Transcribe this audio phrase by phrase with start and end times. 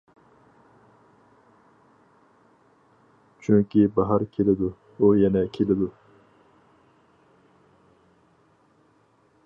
[3.47, 5.91] چۈنكى باھار كېلىدۇ، ئۇ يەنە كېلىدۇ.